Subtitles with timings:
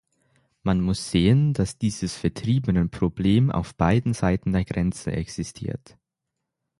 [0.63, 5.95] Man muss sehen, dass dieses Vertriebenenproblem auf beiden Seiten der Grenze existiert.